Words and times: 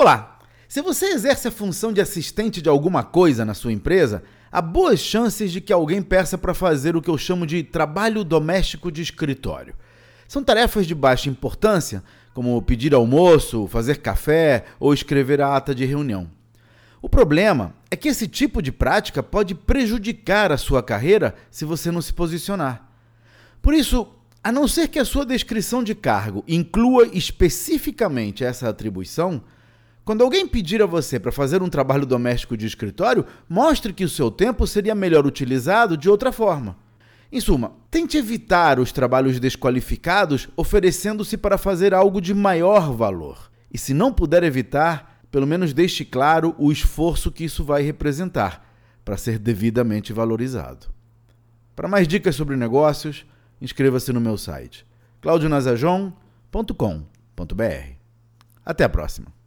Olá! 0.00 0.38
Se 0.68 0.80
você 0.80 1.06
exerce 1.06 1.48
a 1.48 1.50
função 1.50 1.92
de 1.92 2.00
assistente 2.00 2.62
de 2.62 2.68
alguma 2.68 3.02
coisa 3.02 3.44
na 3.44 3.52
sua 3.52 3.72
empresa, 3.72 4.22
há 4.48 4.62
boas 4.62 5.00
chances 5.00 5.50
de 5.50 5.60
que 5.60 5.72
alguém 5.72 6.00
peça 6.00 6.38
para 6.38 6.54
fazer 6.54 6.94
o 6.94 7.02
que 7.02 7.10
eu 7.10 7.18
chamo 7.18 7.44
de 7.44 7.64
trabalho 7.64 8.22
doméstico 8.22 8.92
de 8.92 9.02
escritório. 9.02 9.74
São 10.28 10.44
tarefas 10.44 10.86
de 10.86 10.94
baixa 10.94 11.28
importância, 11.28 12.00
como 12.32 12.62
pedir 12.62 12.94
almoço, 12.94 13.66
fazer 13.66 13.96
café 13.96 14.66
ou 14.78 14.94
escrever 14.94 15.40
a 15.40 15.56
ata 15.56 15.74
de 15.74 15.84
reunião. 15.84 16.30
O 17.02 17.08
problema 17.08 17.74
é 17.90 17.96
que 17.96 18.06
esse 18.06 18.28
tipo 18.28 18.62
de 18.62 18.70
prática 18.70 19.20
pode 19.20 19.52
prejudicar 19.52 20.52
a 20.52 20.56
sua 20.56 20.80
carreira 20.80 21.34
se 21.50 21.64
você 21.64 21.90
não 21.90 22.00
se 22.00 22.12
posicionar. 22.12 22.88
Por 23.60 23.74
isso, 23.74 24.06
a 24.44 24.52
não 24.52 24.68
ser 24.68 24.86
que 24.86 25.00
a 25.00 25.04
sua 25.04 25.26
descrição 25.26 25.82
de 25.82 25.96
cargo 25.96 26.44
inclua 26.46 27.08
especificamente 27.12 28.44
essa 28.44 28.68
atribuição, 28.68 29.42
quando 30.08 30.24
alguém 30.24 30.48
pedir 30.48 30.80
a 30.80 30.86
você 30.86 31.20
para 31.20 31.30
fazer 31.30 31.62
um 31.62 31.68
trabalho 31.68 32.06
doméstico 32.06 32.56
de 32.56 32.64
escritório, 32.64 33.26
mostre 33.46 33.92
que 33.92 34.04
o 34.04 34.08
seu 34.08 34.30
tempo 34.30 34.66
seria 34.66 34.94
melhor 34.94 35.26
utilizado 35.26 35.98
de 35.98 36.08
outra 36.08 36.32
forma. 36.32 36.78
Em 37.30 37.38
suma, 37.42 37.72
tente 37.90 38.16
evitar 38.16 38.80
os 38.80 38.90
trabalhos 38.90 39.38
desqualificados 39.38 40.48
oferecendo-se 40.56 41.36
para 41.36 41.58
fazer 41.58 41.92
algo 41.92 42.22
de 42.22 42.32
maior 42.32 42.90
valor. 42.94 43.50
E 43.70 43.76
se 43.76 43.92
não 43.92 44.10
puder 44.10 44.42
evitar, 44.44 45.20
pelo 45.30 45.46
menos 45.46 45.74
deixe 45.74 46.06
claro 46.06 46.54
o 46.56 46.72
esforço 46.72 47.30
que 47.30 47.44
isso 47.44 47.62
vai 47.62 47.82
representar 47.82 48.66
para 49.04 49.18
ser 49.18 49.38
devidamente 49.38 50.10
valorizado. 50.10 50.86
Para 51.76 51.86
mais 51.86 52.08
dicas 52.08 52.34
sobre 52.34 52.56
negócios, 52.56 53.26
inscreva-se 53.60 54.10
no 54.10 54.22
meu 54.22 54.38
site 54.38 54.86
claudionazajon.com.br. 55.20 57.92
Até 58.64 58.84
a 58.84 58.88
próxima! 58.88 59.37